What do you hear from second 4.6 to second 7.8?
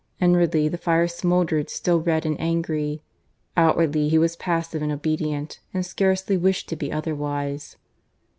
and obedient, and scarcely wished to be otherwise.